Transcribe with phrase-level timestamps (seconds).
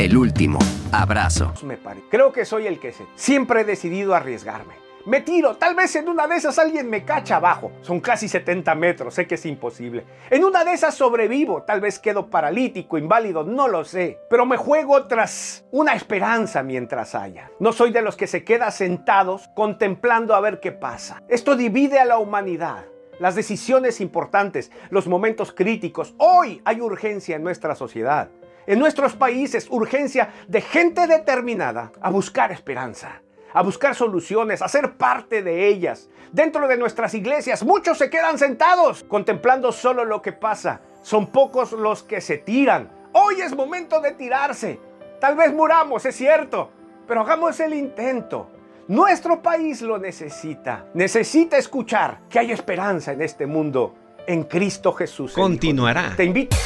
[0.00, 0.58] El último
[0.92, 1.52] abrazo.
[1.62, 2.00] Me pare.
[2.10, 3.04] Creo que soy el que sé.
[3.16, 4.72] Siempre he decidido arriesgarme.
[5.04, 7.70] Me tiro, tal vez en una de esas alguien me cacha abajo.
[7.82, 10.06] Son casi 70 metros, sé que es imposible.
[10.30, 14.18] En una de esas sobrevivo, tal vez quedo paralítico, inválido, no lo sé.
[14.30, 17.50] Pero me juego tras una esperanza mientras haya.
[17.58, 21.22] No soy de los que se queda sentados contemplando a ver qué pasa.
[21.28, 22.86] Esto divide a la humanidad.
[23.18, 26.14] Las decisiones importantes, los momentos críticos.
[26.16, 28.30] Hoy hay urgencia en nuestra sociedad.
[28.66, 33.22] En nuestros países, urgencia de gente determinada a buscar esperanza
[33.52, 36.08] a buscar soluciones, a ser parte de ellas.
[36.32, 40.80] Dentro de nuestras iglesias muchos se quedan sentados contemplando solo lo que pasa.
[41.02, 42.90] Son pocos los que se tiran.
[43.12, 44.78] Hoy es momento de tirarse.
[45.20, 46.70] Tal vez muramos, es cierto,
[47.06, 48.50] pero hagamos el intento.
[48.88, 50.86] Nuestro país lo necesita.
[50.94, 53.94] Necesita escuchar que hay esperanza en este mundo.
[54.26, 55.32] En Cristo Jesús.
[55.32, 56.14] Continuará.
[56.16, 56.56] Te invito.